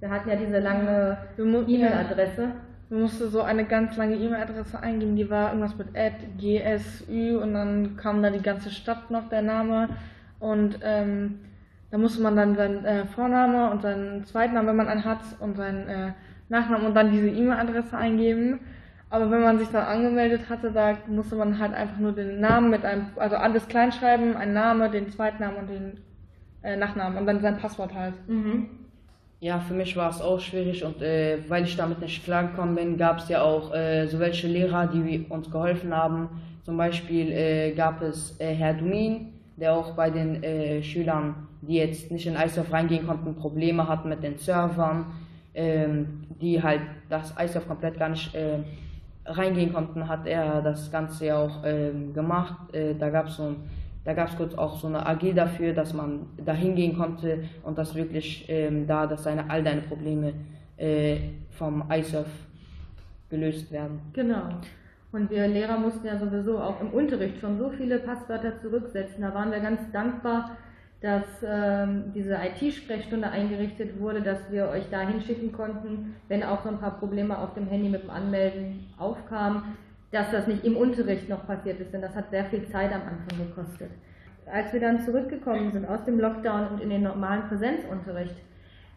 Wir 0.00 0.10
hatten 0.10 0.28
ja 0.28 0.36
diese 0.36 0.58
lange 0.58 1.16
E-Mail-Adresse. 1.38 2.52
Man 2.90 3.02
musste 3.02 3.28
so 3.28 3.42
eine 3.42 3.64
ganz 3.64 3.96
lange 3.96 4.16
E-Mail-Adresse 4.16 4.80
eingeben, 4.80 5.16
die 5.16 5.28
war 5.28 5.48
irgendwas 5.48 5.76
mit 5.76 5.88
Ad, 5.94 6.16
GSÜ 6.38 7.38
und 7.38 7.52
dann 7.52 7.96
kam 7.96 8.22
da 8.22 8.30
die 8.30 8.42
ganze 8.42 8.70
Stadt 8.70 9.10
noch, 9.10 9.28
der 9.28 9.42
Name. 9.42 9.90
Und 10.40 10.78
ähm, 10.82 11.40
da 11.90 11.98
musste 11.98 12.22
man 12.22 12.36
dann 12.36 12.56
seinen 12.56 12.84
äh, 12.84 13.04
Vorname 13.06 13.70
und 13.70 13.82
seinen 13.82 14.24
Zweitnamen, 14.24 14.68
wenn 14.68 14.76
man 14.76 14.88
einen 14.88 15.04
hat, 15.04 15.20
und 15.40 15.56
seinen 15.56 15.88
äh, 15.88 16.12
Nachnamen 16.48 16.86
und 16.86 16.94
dann 16.94 17.10
diese 17.12 17.28
E-Mail-Adresse 17.28 17.96
eingeben. 17.96 18.60
Aber 19.10 19.30
wenn 19.30 19.42
man 19.42 19.58
sich 19.58 19.68
dann 19.68 19.84
angemeldet 19.84 20.48
hatte, 20.48 20.70
da 20.70 20.96
musste 21.06 21.36
man 21.36 21.58
halt 21.58 21.74
einfach 21.74 21.98
nur 21.98 22.12
den 22.12 22.40
Namen 22.40 22.70
mit 22.70 22.84
einem, 22.84 23.06
also 23.16 23.36
alles 23.36 23.68
kleinschreiben, 23.68 24.36
ein 24.36 24.52
Name, 24.52 24.90
den 24.90 25.10
Zweitnamen 25.10 25.56
und 25.56 25.70
den 25.70 26.00
äh, 26.62 26.76
Nachnamen 26.76 27.18
und 27.18 27.26
dann 27.26 27.40
sein 27.40 27.58
Passwort 27.58 27.94
halt. 27.94 28.14
Mhm. 28.28 28.68
Ja, 29.40 29.60
für 29.60 29.74
mich 29.74 29.96
war 29.96 30.10
es 30.10 30.20
auch 30.20 30.40
schwierig 30.40 30.82
und 30.82 31.00
äh, 31.00 31.38
weil 31.48 31.62
ich 31.62 31.76
damit 31.76 32.00
nicht 32.00 32.24
klargekommen 32.24 32.74
bin, 32.74 32.98
gab 32.98 33.18
es 33.18 33.28
ja 33.28 33.42
auch 33.42 33.72
äh, 33.72 34.08
so 34.08 34.18
welche 34.18 34.48
Lehrer, 34.48 34.88
die 34.88 35.26
uns 35.28 35.48
geholfen 35.48 35.94
haben. 35.94 36.28
Zum 36.64 36.76
Beispiel 36.76 37.30
äh, 37.30 37.70
gab 37.72 38.02
es 38.02 38.34
äh, 38.40 38.52
Herr 38.52 38.74
Dumin, 38.74 39.32
der 39.56 39.74
auch 39.74 39.92
bei 39.92 40.10
den 40.10 40.42
äh, 40.42 40.82
Schülern, 40.82 41.46
die 41.62 41.74
jetzt 41.74 42.10
nicht 42.10 42.26
in 42.26 42.34
ISOF 42.34 42.72
reingehen 42.72 43.06
konnten, 43.06 43.36
Probleme 43.36 43.86
hatten 43.86 44.08
mit 44.08 44.24
den 44.24 44.38
Servern, 44.38 45.06
ähm, 45.54 46.26
die 46.40 46.60
halt 46.60 46.80
das 47.08 47.32
ISOF 47.38 47.68
komplett 47.68 47.96
gar 47.96 48.08
nicht 48.08 48.34
äh, 48.34 48.58
reingehen 49.24 49.72
konnten, 49.72 50.08
hat 50.08 50.26
er 50.26 50.62
das 50.62 50.90
Ganze 50.90 51.26
ja 51.26 51.38
auch 51.38 51.62
ähm, 51.64 52.12
gemacht. 52.12 52.56
Da 52.98 53.10
gab 53.10 53.28
es 53.28 53.36
so 53.36 53.42
ein 53.44 53.56
da 54.08 54.14
gab 54.14 54.30
es 54.30 54.36
kurz 54.38 54.54
auch 54.54 54.80
so 54.80 54.86
eine 54.86 55.04
AG 55.04 55.34
dafür, 55.34 55.74
dass 55.74 55.92
man 55.92 56.30
da 56.42 56.54
hingehen 56.54 56.96
konnte 56.96 57.44
und 57.62 57.76
dass 57.76 57.94
wirklich 57.94 58.46
ähm, 58.48 58.86
da, 58.86 59.06
dass 59.06 59.24
seine, 59.24 59.50
all 59.50 59.62
deine 59.62 59.82
Probleme 59.82 60.32
äh, 60.78 61.18
vom 61.50 61.84
ISOF 61.92 62.26
gelöst 63.28 63.70
werden. 63.70 64.00
Genau. 64.14 64.44
Und 65.12 65.30
wir 65.30 65.46
Lehrer 65.46 65.76
mussten 65.76 66.06
ja 66.06 66.18
sowieso 66.18 66.58
auch 66.58 66.80
im 66.80 66.88
Unterricht 66.88 67.38
schon 67.38 67.58
so 67.58 67.68
viele 67.68 67.98
Passwörter 67.98 68.58
zurücksetzen. 68.62 69.20
Da 69.20 69.34
waren 69.34 69.50
wir 69.50 69.60
ganz 69.60 69.80
dankbar, 69.92 70.56
dass 71.02 71.24
ähm, 71.46 72.04
diese 72.14 72.34
IT-Sprechstunde 72.34 73.28
eingerichtet 73.28 74.00
wurde, 74.00 74.22
dass 74.22 74.38
wir 74.50 74.70
euch 74.70 74.84
da 74.90 75.00
hinschicken 75.00 75.52
konnten, 75.52 76.14
wenn 76.28 76.42
auch 76.42 76.62
so 76.62 76.70
ein 76.70 76.78
paar 76.78 76.98
Probleme 76.98 77.36
auf 77.36 77.52
dem 77.52 77.66
Handy 77.66 77.90
mit 77.90 78.04
dem 78.04 78.10
Anmelden 78.10 78.86
aufkamen, 78.96 79.64
dass 80.10 80.30
das 80.30 80.46
nicht 80.46 80.64
im 80.64 80.76
Unterricht 80.76 81.28
noch 81.28 81.46
passiert 81.46 81.80
ist, 81.80 81.92
denn 81.92 82.02
das 82.02 82.14
hat 82.14 82.30
sehr 82.30 82.44
viel 82.46 82.66
Zeit 82.68 82.92
am 82.92 83.02
Anfang 83.02 83.46
gekostet. 83.46 83.90
Als 84.50 84.72
wir 84.72 84.80
dann 84.80 85.02
zurückgekommen 85.04 85.72
sind 85.72 85.86
aus 85.86 86.04
dem 86.04 86.18
Lockdown 86.18 86.68
und 86.68 86.80
in 86.80 86.88
den 86.88 87.02
normalen 87.02 87.42
Präsenzunterricht, 87.48 88.36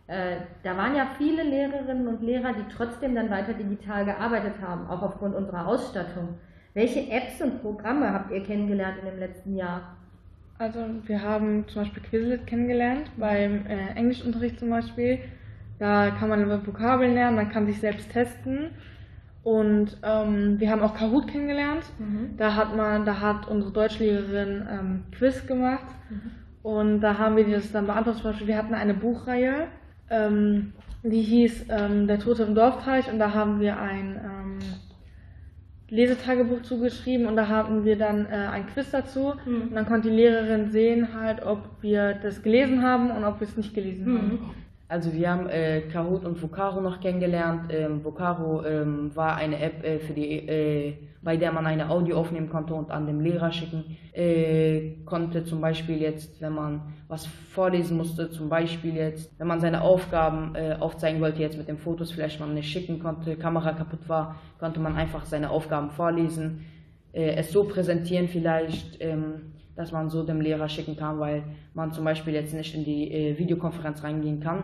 äh, 0.08 0.38
da 0.64 0.78
waren 0.78 0.96
ja 0.96 1.08
viele 1.18 1.44
Lehrerinnen 1.44 2.08
und 2.08 2.22
Lehrer, 2.22 2.54
die 2.54 2.74
trotzdem 2.76 3.16
dann 3.16 3.30
weiter 3.30 3.54
digital 3.54 4.06
gearbeitet 4.06 4.56
haben, 4.62 4.88
auch 4.88 5.02
aufgrund 5.02 5.36
unserer 5.36 5.68
Ausstattung. 5.68 6.36
Welche 6.74 7.10
Apps 7.12 7.42
und 7.42 7.62
Programme 7.62 8.14
habt 8.14 8.32
ihr 8.32 8.44
kennengelernt 8.44 8.98
in 9.02 9.10
dem 9.10 9.20
letzten 9.20 9.56
Jahr? 9.56 9.98
Also 10.58 10.80
wir 11.06 11.22
haben 11.22 11.68
zum 11.68 11.82
Beispiel 11.82 12.04
Quizlet 12.04 12.46
kennengelernt, 12.46 13.12
beim 13.18 13.66
äh, 13.66 13.94
Englischunterricht 13.96 14.60
zum 14.60 14.70
Beispiel. 14.70 15.20
Da 15.80 16.12
kann 16.12 16.30
man 16.30 16.48
Vokabeln 16.68 17.14
lernen, 17.14 17.36
man 17.36 17.50
kann 17.50 17.66
sich 17.66 17.80
selbst 17.80 18.12
testen. 18.12 18.70
Und 19.44 19.98
ähm, 20.04 20.60
wir 20.60 20.70
haben 20.70 20.82
auch 20.84 20.94
Kahoot 20.96 21.28
kennengelernt. 21.28 21.84
Da 22.38 22.56
hat 22.56 22.76
man, 22.76 23.06
da 23.06 23.20
hat 23.22 23.48
unsere 23.48 23.72
Deutschlehrerin 23.74 24.68
ähm, 24.70 25.04
Quiz 25.12 25.48
gemacht. 25.48 25.86
Und 26.64 27.02
da 27.02 27.18
haben 27.18 27.36
wir 27.38 27.48
das 27.50 27.72
dann 27.72 27.88
beantwortet. 27.88 28.22
Zum 28.22 28.32
Beispiel, 28.32 28.48
wir 28.48 28.58
hatten 28.58 28.74
eine 28.76 28.94
Buchreihe. 28.94 29.68
Ähm, 30.10 30.74
Die 31.04 31.22
hieß 31.24 31.66
ähm, 31.70 32.06
Der 32.08 32.20
Tote 32.20 32.44
im 32.44 32.54
Dorfteich 32.54 33.12
und 33.12 33.18
da 33.18 33.34
haben 33.34 33.60
wir 33.60 33.80
ein 33.80 34.20
ähm, 34.24 34.60
Lesetagebuch 35.90 36.62
zugeschrieben 36.62 37.26
und 37.26 37.36
da 37.36 37.48
hatten 37.48 37.84
wir 37.84 37.98
dann 37.98 38.26
äh, 38.28 38.30
ein 38.30 38.68
Quiz 38.68 38.92
dazu 38.92 39.34
Mhm. 39.46 39.62
und 39.64 39.74
dann 39.76 39.86
konnte 39.88 40.10
die 40.10 40.16
Lehrerin 40.16 40.70
sehen 40.70 41.14
halt, 41.20 41.44
ob 41.46 41.68
wir 41.82 42.14
das 42.14 42.44
gelesen 42.44 42.82
haben 42.84 43.12
und 43.12 43.24
ob 43.26 43.40
wir 43.42 43.48
es 43.48 43.58
nicht 43.58 43.74
gelesen 43.74 44.06
Mhm. 44.14 44.18
haben. 44.18 44.40
Also 44.92 45.14
wir 45.14 45.32
haben 45.32 45.48
äh, 45.48 45.84
Kahoot 45.84 46.26
und 46.26 46.42
Vocaro 46.42 46.82
noch 46.82 47.00
kennengelernt. 47.00 47.72
Ähm, 47.72 48.04
Vocaro 48.04 48.66
ähm, 48.66 49.16
war 49.16 49.38
eine 49.38 49.58
App, 49.58 49.86
äh, 49.86 50.00
für 50.00 50.12
die, 50.12 50.46
äh, 50.50 50.98
bei 51.22 51.38
der 51.38 51.54
man 51.54 51.66
eine 51.66 51.90
Audio 51.90 52.18
aufnehmen 52.18 52.50
konnte 52.50 52.74
und 52.74 52.92
an 52.92 53.06
den 53.06 53.22
Lehrer 53.22 53.54
schicken 53.54 53.96
äh, 54.12 54.98
konnte. 55.06 55.46
Zum 55.46 55.62
Beispiel 55.62 56.02
jetzt, 56.02 56.42
wenn 56.42 56.52
man 56.52 56.94
was 57.08 57.26
vorlesen 57.26 57.96
musste, 57.96 58.32
zum 58.32 58.50
Beispiel 58.50 58.98
jetzt, 58.98 59.32
wenn 59.40 59.48
man 59.48 59.62
seine 59.62 59.80
Aufgaben 59.80 60.56
äh, 60.56 60.76
aufzeigen 60.78 61.22
wollte, 61.22 61.40
jetzt 61.40 61.58
mit 61.58 61.70
den 61.70 61.78
Fotos 61.78 62.12
vielleicht 62.12 62.42
man 62.42 62.54
nicht 62.54 62.70
schicken 62.70 63.00
konnte, 63.00 63.38
Kamera 63.38 63.72
kaputt 63.72 64.10
war, 64.10 64.42
konnte 64.60 64.82
man 64.82 64.98
einfach 64.98 65.24
seine 65.24 65.52
Aufgaben 65.52 65.92
vorlesen, 65.92 66.66
äh, 67.14 67.36
es 67.36 67.54
so 67.54 67.64
präsentieren 67.64 68.28
vielleicht. 68.28 69.00
Ähm, 69.00 69.54
dass 69.76 69.92
man 69.92 70.10
so 70.10 70.24
dem 70.24 70.42
Lehrer 70.42 70.70
schicken 70.70 70.96
kann, 70.96 71.20
weil 71.20 71.44
man 71.74 71.92
zum 71.92 72.04
Beispiel 72.04 72.34
jetzt 72.34 72.54
nicht 72.54 72.76
in 72.76 72.84
die 72.84 73.12
äh, 73.12 73.38
Videokonferenz 73.38 74.04
reingehen 74.04 74.40
kann. 74.40 74.64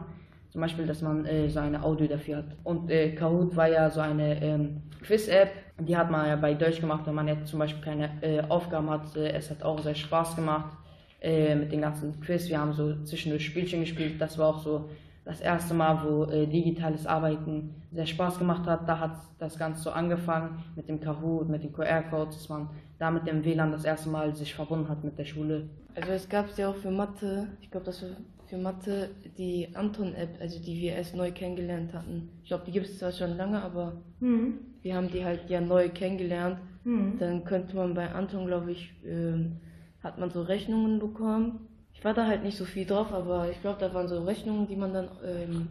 Zum 0.50 0.62
Beispiel, 0.62 0.86
dass 0.86 1.02
man 1.02 1.26
äh, 1.26 1.50
so 1.50 1.60
eine 1.60 1.84
Audio 1.84 2.08
dafür 2.08 2.38
hat. 2.38 2.46
Und 2.64 2.90
äh, 2.90 3.14
Kahoot 3.14 3.56
war 3.56 3.70
ja 3.70 3.90
so 3.90 4.02
eine 4.02 4.42
ähm, 4.42 4.82
Quiz-App, 5.04 5.52
die 5.80 5.96
hat 5.96 6.10
man 6.10 6.28
ja 6.28 6.36
bei 6.36 6.54
Deutsch 6.54 6.80
gemacht, 6.80 7.06
wenn 7.06 7.16
man 7.16 7.28
jetzt 7.28 7.48
zum 7.48 7.60
Beispiel 7.60 7.84
keine 7.84 8.10
äh, 8.22 8.42
Aufgaben 8.50 8.90
hat. 8.90 9.16
Äh, 9.16 9.32
es 9.32 9.50
hat 9.50 9.64
auch 9.64 9.80
sehr 9.80 9.96
Spaß 9.96 10.36
gemacht 10.36 10.76
äh, 11.22 11.54
mit 11.56 11.72
den 11.72 11.82
ganzen 11.82 12.20
Quiz. 12.20 12.50
Wir 12.50 12.60
haben 12.60 12.74
so 12.74 13.04
zwischendurch 13.04 13.46
Spielchen 13.46 13.82
gespielt. 13.82 14.20
Das 14.20 14.38
war 14.38 14.48
auch 14.48 14.60
so 14.60 14.90
das 15.27 15.41
erste 15.41 15.74
Mal, 15.74 16.03
wo 16.03 16.24
äh, 16.31 16.48
digitales 16.48 17.05
Arbeiten 17.05 17.75
sehr 17.91 18.05
Spaß 18.05 18.39
gemacht 18.39 18.65
hat. 18.65 18.88
Da 18.88 18.98
hat 19.00 19.17
das 19.39 19.60
Ganze 19.60 19.81
so 19.84 19.91
angefangen 19.91 20.63
mit 20.77 20.88
dem 20.88 21.01
Kahoot, 21.01 21.50
mit 21.50 21.63
den 21.63 21.74
QR-Codes, 21.74 22.38
dass 22.38 22.50
man 22.50 22.69
da 22.98 23.12
mit 23.12 23.27
dem 23.27 23.43
WLAN 23.43 23.72
das 23.74 23.84
erste 23.84 24.10
Mal 24.10 24.34
sich 24.36 24.55
verbunden 24.55 24.88
hat 24.88 25.03
mit 25.03 25.17
der 25.19 25.25
Schule. 25.25 25.69
Also 25.96 26.12
es 26.12 26.29
gab 26.29 26.46
ja 26.57 26.69
auch 26.69 26.75
für 26.75 26.91
Mathe, 26.91 27.48
ich 27.62 27.69
glaube, 27.69 27.86
das 27.88 28.01
war 28.03 28.10
für 28.48 28.57
Mathe 28.57 29.10
die 29.38 29.67
Anton-App, 29.74 30.39
also 30.39 30.60
die 30.63 30.79
wir 30.79 30.93
erst 30.93 31.13
neu 31.15 31.31
kennengelernt 31.31 31.93
hatten. 31.93 32.29
Ich 32.43 32.48
glaube, 32.48 32.63
die 32.65 32.72
gibt 32.72 32.86
es 32.86 32.98
zwar 32.98 33.12
schon 33.12 33.36
lange, 33.36 33.62
aber 33.62 33.93
Mhm. 34.22 34.60
wir 34.81 34.96
haben 34.96 35.10
die 35.12 35.25
halt 35.25 35.50
ja 35.50 35.60
neu 35.60 35.89
kennengelernt. 35.89 36.57
Mhm. 36.86 37.17
Dann 37.19 37.43
könnte 37.43 37.75
man 37.75 37.93
bei 37.93 38.10
Anton, 38.13 38.48
glaube 38.48 38.72
ich, 38.72 38.93
ähm, 39.05 39.57
hat 40.01 40.17
man 40.19 40.29
so 40.29 40.41
Rechnungen 40.41 41.00
bekommen. 41.00 41.67
Ich 41.98 42.06
war 42.06 42.13
da 42.13 42.27
halt 42.27 42.44
nicht 42.44 42.58
so 42.58 42.66
viel 42.66 42.86
drauf, 42.86 43.12
aber 43.12 43.50
ich 43.50 43.60
glaube, 43.62 43.80
da 43.80 43.92
waren 43.94 44.08
so 44.08 44.24
Rechnungen, 44.24 44.68
die 44.68 44.75
man 44.75 44.94
dann 44.94 45.10
ähm, 45.25 45.68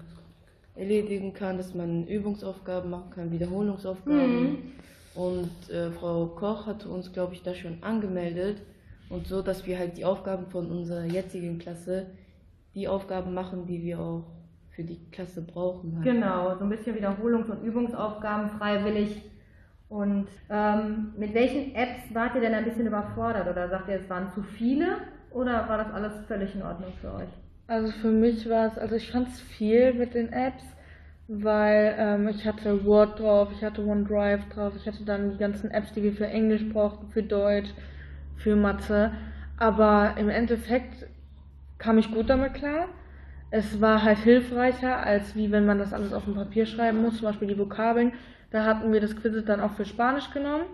erledigen 0.75 1.33
kann, 1.33 1.56
dass 1.56 1.73
man 1.73 2.04
Übungsaufgaben 2.06 2.90
machen 2.90 3.11
kann, 3.11 3.30
Wiederholungsaufgaben. 3.30 4.73
Und 5.14 5.71
äh, 5.71 5.90
Frau 5.92 6.26
Koch 6.26 6.66
hatte 6.66 6.88
uns, 6.88 7.12
glaube 7.12 7.35
ich, 7.35 7.42
da 7.42 7.54
schon 7.54 7.83
angemeldet. 7.83 8.61
Und 9.09 9.28
so, 9.28 9.40
dass 9.40 9.66
wir 9.66 9.78
halt 9.78 9.97
die 9.97 10.04
Aufgaben 10.04 10.47
von 10.47 10.68
unserer 10.68 11.04
jetzigen 11.04 11.59
Klasse, 11.59 12.06
die 12.75 12.88
Aufgaben 12.88 13.33
machen, 13.33 13.66
die 13.66 13.83
wir 13.83 14.00
auch 14.00 14.25
für 14.71 14.83
die 14.83 14.99
Klasse 15.12 15.42
brauchen. 15.42 15.95
Halt. 15.95 16.04
Genau, 16.04 16.56
so 16.56 16.64
ein 16.64 16.68
bisschen 16.71 16.97
Wiederholungs- 16.97 17.50
und 17.50 17.62
Übungsaufgaben 17.62 18.50
freiwillig. 18.50 19.23
Und 19.88 20.26
ähm, 20.50 21.12
mit 21.16 21.33
welchen 21.35 21.75
Apps 21.75 22.12
wart 22.12 22.35
ihr 22.35 22.40
denn 22.40 22.55
ein 22.55 22.64
bisschen 22.64 22.87
überfordert? 22.87 23.49
Oder 23.49 23.69
sagt 23.69 23.88
ihr, 23.88 24.00
es 24.00 24.11
waren 24.11 24.33
zu 24.33 24.43
viele? 24.43 24.99
Oder 25.31 25.69
war 25.69 25.78
das 25.78 25.93
alles 25.93 26.12
völlig 26.26 26.55
in 26.55 26.62
Ordnung 26.62 26.93
für 27.00 27.12
euch? 27.12 27.28
Also 27.69 27.93
für 27.93 28.11
mich 28.11 28.49
war 28.49 28.66
es, 28.66 28.78
also 28.78 28.95
ich 28.95 29.11
fand 29.11 29.28
es 29.28 29.40
viel 29.40 29.93
mit 29.93 30.14
den 30.14 30.33
Apps, 30.33 30.62
weil 31.28 31.95
ähm, 31.99 32.28
ich 32.28 32.47
hatte 32.47 32.85
Word 32.85 33.19
drauf, 33.19 33.49
ich 33.52 33.64
hatte 33.64 33.85
OneDrive 33.85 34.49
drauf, 34.50 34.73
ich 34.76 34.87
hatte 34.87 35.05
dann 35.05 35.33
die 35.33 35.38
ganzen 35.38 35.71
Apps, 35.71 35.93
die 35.93 36.02
wir 36.02 36.12
für 36.12 36.26
Englisch 36.26 36.69
brauchten, 36.69 37.09
für 37.09 37.23
Deutsch, 37.23 37.71
für 38.37 38.57
Mathe. 38.57 39.12
Aber 39.57 40.14
im 40.19 40.28
Endeffekt 40.28 41.07
kam 41.78 41.99
ich 41.99 42.12
gut 42.12 42.31
damit 42.31 42.55
klar. 42.55 42.87
Es 43.50 43.81
war 43.81 44.02
halt 44.02 44.19
hilfreicher, 44.19 44.99
als 44.99 45.35
wie 45.37 45.50
wenn 45.50 45.66
man 45.66 45.78
das 45.78 45.93
alles 45.93 46.12
auf 46.12 46.25
dem 46.25 46.35
Papier 46.35 46.66
schreiben 46.66 47.02
muss, 47.02 47.19
zum 47.19 47.26
Beispiel 47.26 47.49
die 47.49 47.59
Vokabeln. 47.59 48.12
Da 48.50 48.64
hatten 48.64 48.92
wir 48.92 49.00
das 49.00 49.16
Quiz 49.16 49.44
dann 49.44 49.60
auch 49.60 49.72
für 49.72 49.84
Spanisch 49.84 50.30
genommen. 50.30 50.64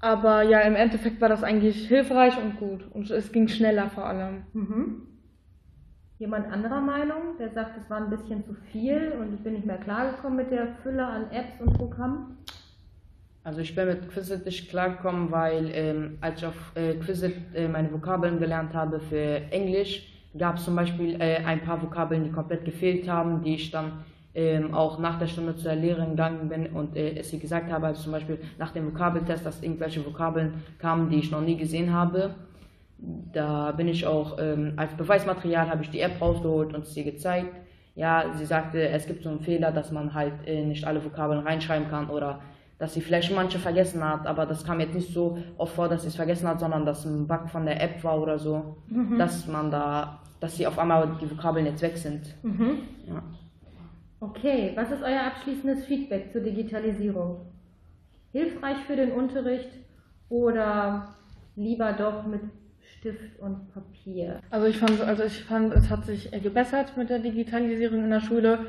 Aber 0.00 0.42
ja, 0.42 0.60
im 0.60 0.76
Endeffekt 0.76 1.20
war 1.20 1.28
das 1.28 1.42
eigentlich 1.42 1.88
hilfreich 1.88 2.36
und 2.38 2.58
gut. 2.58 2.86
Und 2.92 3.10
es 3.10 3.32
ging 3.32 3.48
schneller 3.48 3.88
vor 3.88 4.06
allem. 4.06 4.44
Mhm. 4.52 5.02
Jemand 6.18 6.50
anderer 6.50 6.80
Meinung, 6.80 7.36
der 7.38 7.50
sagt, 7.50 7.76
es 7.76 7.90
war 7.90 7.98
ein 7.98 8.10
bisschen 8.10 8.44
zu 8.44 8.54
viel 8.72 9.12
und 9.20 9.34
ich 9.34 9.40
bin 9.40 9.52
nicht 9.52 9.66
mehr 9.66 9.76
klargekommen 9.76 10.36
mit 10.36 10.50
der 10.50 10.68
Fülle 10.82 11.04
an 11.04 11.30
Apps 11.30 11.60
und 11.60 11.74
Programmen? 11.74 12.38
Also 13.44 13.60
ich 13.60 13.74
bin 13.74 13.86
mit 13.86 14.08
Quizlet 14.10 14.44
nicht 14.44 14.70
klargekommen, 14.70 15.30
weil 15.30 15.70
ähm, 15.72 16.18
als 16.20 16.40
ich 16.40 16.46
auf 16.46 16.72
äh, 16.74 16.94
Quizlet 16.94 17.54
äh, 17.54 17.68
meine 17.68 17.92
Vokabeln 17.92 18.38
gelernt 18.38 18.74
habe 18.74 18.98
für 18.98 19.42
Englisch, 19.50 20.10
gab 20.38 20.56
es 20.56 20.64
zum 20.64 20.74
Beispiel 20.74 21.20
äh, 21.20 21.44
ein 21.44 21.60
paar 21.60 21.80
Vokabeln, 21.82 22.24
die 22.24 22.32
komplett 22.32 22.64
gefehlt 22.64 23.08
haben, 23.08 23.42
die 23.42 23.54
ich 23.54 23.70
dann 23.70 24.04
ähm, 24.36 24.74
auch 24.74 24.98
nach 24.98 25.18
der 25.18 25.28
Stunde 25.28 25.56
zur 25.56 25.74
Lehrerin 25.74 26.10
gegangen 26.10 26.50
bin 26.50 26.66
und 26.66 26.94
äh, 26.94 27.18
es 27.18 27.32
ihr 27.32 27.38
gesagt 27.38 27.72
habe, 27.72 27.86
also 27.86 28.02
zum 28.02 28.12
Beispiel 28.12 28.38
nach 28.58 28.70
dem 28.70 28.86
Vokabeltest, 28.86 29.46
dass 29.46 29.62
irgendwelche 29.62 30.04
Vokabeln 30.04 30.62
kamen, 30.78 31.08
die 31.08 31.20
ich 31.20 31.30
noch 31.30 31.40
nie 31.40 31.56
gesehen 31.56 31.94
habe. 31.94 32.34
Da 32.98 33.72
bin 33.72 33.88
ich 33.88 34.06
auch 34.06 34.36
ähm, 34.38 34.74
als 34.76 34.92
Beweismaterial 34.92 35.70
habe 35.70 35.82
ich 35.82 35.90
die 35.90 36.00
App 36.00 36.20
rausgeholt 36.20 36.74
und 36.74 36.82
es 36.82 36.94
ihr 36.94 37.04
gezeigt. 37.04 37.56
Ja, 37.94 38.26
sie 38.34 38.44
sagte, 38.44 38.86
es 38.86 39.06
gibt 39.06 39.22
so 39.22 39.30
einen 39.30 39.40
Fehler, 39.40 39.72
dass 39.72 39.90
man 39.90 40.12
halt 40.12 40.34
äh, 40.46 40.66
nicht 40.66 40.86
alle 40.86 41.02
Vokabeln 41.02 41.40
reinschreiben 41.40 41.88
kann 41.88 42.10
oder 42.10 42.40
dass 42.78 42.92
sie 42.92 43.00
vielleicht 43.00 43.34
manche 43.34 43.58
vergessen 43.58 44.04
hat, 44.04 44.26
aber 44.26 44.44
das 44.44 44.66
kam 44.66 44.80
jetzt 44.80 44.94
nicht 44.94 45.14
so 45.14 45.38
oft 45.56 45.74
vor, 45.74 45.88
dass 45.88 46.02
sie 46.02 46.08
es 46.08 46.16
vergessen 46.16 46.46
hat, 46.46 46.60
sondern 46.60 46.84
dass 46.84 47.06
ein 47.06 47.26
Bug 47.26 47.48
von 47.48 47.64
der 47.64 47.82
App 47.82 48.04
war 48.04 48.20
oder 48.20 48.38
so, 48.38 48.76
dass 49.16 49.46
man 49.46 49.70
da, 49.70 50.20
dass 50.40 50.58
sie 50.58 50.66
auf 50.66 50.78
einmal 50.78 51.16
die 51.22 51.30
Vokabeln 51.30 51.64
jetzt 51.64 51.80
weg 51.80 51.96
sind. 51.96 52.34
Mhm. 52.42 52.80
Ja. 53.08 53.22
Okay, 54.36 54.72
was 54.74 54.90
ist 54.90 55.02
euer 55.02 55.22
abschließendes 55.22 55.86
Feedback 55.86 56.30
zur 56.30 56.42
Digitalisierung? 56.42 57.40
Hilfreich 58.32 58.76
für 58.86 58.94
den 58.94 59.12
Unterricht 59.12 59.70
oder 60.28 61.14
lieber 61.54 61.94
doch 61.94 62.26
mit 62.26 62.42
Stift 62.82 63.40
und 63.40 63.72
Papier? 63.72 64.40
Also 64.50 64.66
ich 64.66 64.76
fand, 64.76 65.00
also 65.00 65.24
ich 65.24 65.42
fand, 65.44 65.72
es 65.72 65.88
hat 65.88 66.04
sich 66.04 66.30
gebessert 66.42 66.98
mit 66.98 67.08
der 67.08 67.20
Digitalisierung 67.20 68.04
in 68.04 68.10
der 68.10 68.20
Schule. 68.20 68.66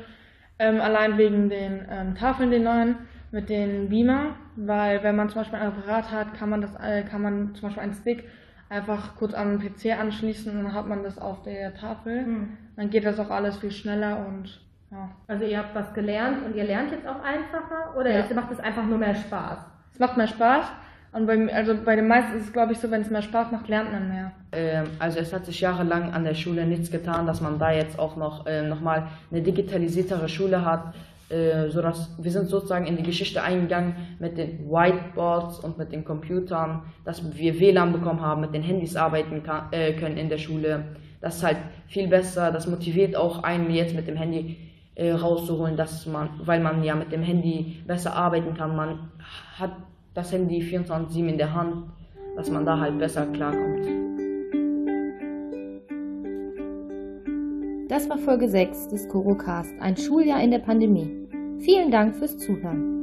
Ähm, 0.58 0.80
allein 0.80 1.18
wegen 1.18 1.50
den 1.50 1.86
ähm, 1.90 2.14
Tafeln, 2.14 2.50
den 2.50 2.64
neuen, 2.64 2.96
mit 3.30 3.50
den 3.50 3.90
Beamer, 3.90 4.36
weil 4.56 5.02
wenn 5.02 5.16
man 5.16 5.28
zum 5.28 5.42
Beispiel 5.42 5.58
ein 5.58 5.68
Apparat 5.68 6.10
hat, 6.10 6.32
kann 6.32 6.48
man 6.48 6.62
das, 6.62 6.74
äh, 6.76 7.02
kann 7.02 7.20
man 7.20 7.54
zum 7.54 7.68
Beispiel 7.68 7.82
einen 7.82 7.92
Stick 7.92 8.24
einfach 8.70 9.16
kurz 9.16 9.34
an 9.34 9.58
den 9.58 9.60
PC 9.60 9.98
anschließen 9.98 10.50
und 10.56 10.64
dann 10.64 10.74
hat 10.74 10.88
man 10.88 11.02
das 11.02 11.18
auf 11.18 11.42
der 11.42 11.74
Tafel. 11.74 12.24
Hm. 12.24 12.56
Dann 12.76 12.88
geht 12.88 13.04
das 13.04 13.20
auch 13.20 13.30
alles 13.30 13.58
viel 13.58 13.70
schneller 13.70 14.26
und 14.26 14.60
ja. 14.90 15.10
Also 15.26 15.44
ihr 15.44 15.58
habt 15.58 15.74
was 15.74 15.92
gelernt 15.94 16.44
und 16.44 16.56
ihr 16.56 16.64
lernt 16.64 16.90
jetzt 16.90 17.06
auch 17.06 17.22
einfacher 17.22 17.96
oder 17.96 18.10
Ja. 18.10 18.18
jetzt 18.18 18.34
macht 18.34 18.50
es 18.50 18.60
einfach 18.60 18.84
nur 18.84 18.98
mehr 18.98 19.14
Spaß? 19.14 19.58
Es 19.92 19.98
macht 19.98 20.16
mehr 20.16 20.28
Spaß. 20.28 20.64
Und 21.10 21.26
bei, 21.26 21.54
also 21.54 21.74
bei 21.84 21.96
den 21.96 22.06
meisten 22.06 22.36
ist 22.36 22.44
es, 22.44 22.52
glaube 22.52 22.72
ich, 22.72 22.78
so, 22.78 22.90
wenn 22.90 23.00
es 23.00 23.08
mehr 23.10 23.22
Spaß 23.22 23.50
macht, 23.50 23.66
lernt 23.68 23.90
man 23.92 24.08
mehr. 24.08 24.30
Ähm, 24.52 24.84
also 24.98 25.18
es 25.18 25.32
hat 25.32 25.46
sich 25.46 25.60
jahrelang 25.60 26.12
an 26.12 26.24
der 26.24 26.34
Schule 26.34 26.66
nichts 26.66 26.90
getan, 26.90 27.26
dass 27.26 27.40
man 27.40 27.58
da 27.58 27.72
jetzt 27.72 27.98
auch 27.98 28.16
noch, 28.16 28.46
äh, 28.46 28.62
noch 28.62 28.80
mal 28.80 29.08
eine 29.30 29.40
digitalisiertere 29.40 30.28
Schule 30.28 30.64
hat, 30.66 30.94
äh, 31.30 31.68
so 31.70 31.80
dass 31.80 32.14
wir 32.18 32.30
sind 32.30 32.48
sozusagen 32.48 32.86
in 32.86 32.98
die 32.98 33.02
Geschichte 33.02 33.42
eingegangen 33.42 33.94
mit 34.18 34.36
den 34.36 34.70
Whiteboards 34.70 35.60
und 35.60 35.78
mit 35.78 35.92
den 35.92 36.04
Computern, 36.04 36.82
dass 37.06 37.22
wir 37.36 37.58
WLAN 37.58 37.92
bekommen 37.92 38.20
haben, 38.20 38.42
mit 38.42 38.52
den 38.54 38.62
Handys 38.62 38.94
arbeiten 38.94 39.42
kann, 39.42 39.64
äh, 39.72 39.94
können 39.94 40.18
in 40.18 40.28
der 40.28 40.38
Schule. 40.38 40.84
Das 41.22 41.36
ist 41.36 41.42
halt 41.42 41.56
viel 41.88 42.06
besser, 42.08 42.52
das 42.52 42.66
motiviert 42.66 43.16
auch 43.16 43.42
einen 43.42 43.70
jetzt 43.70 43.94
mit 43.94 44.06
dem 44.06 44.16
Handy 44.16 44.56
äh, 44.98 45.12
rauszuholen, 45.12 45.76
dass 45.76 46.06
man, 46.06 46.28
weil 46.44 46.60
man 46.60 46.82
ja 46.82 46.94
mit 46.94 47.12
dem 47.12 47.22
Handy 47.22 47.76
besser 47.86 48.14
arbeiten 48.14 48.54
kann, 48.54 48.74
man 48.74 49.10
hat 49.56 49.70
das 50.12 50.32
Handy 50.32 50.60
24/7 50.60 51.28
in 51.28 51.38
der 51.38 51.54
Hand, 51.54 51.84
dass 52.36 52.50
man 52.50 52.66
da 52.66 52.78
halt 52.78 52.98
besser 52.98 53.26
klarkommt. 53.26 53.86
Das 57.88 58.10
war 58.10 58.18
Folge 58.18 58.48
6 58.48 58.88
des 58.88 59.08
Corocast, 59.08 59.72
ein 59.80 59.96
Schuljahr 59.96 60.42
in 60.42 60.50
der 60.50 60.58
Pandemie. 60.58 61.28
Vielen 61.60 61.90
Dank 61.90 62.16
fürs 62.16 62.36
Zuhören. 62.36 62.97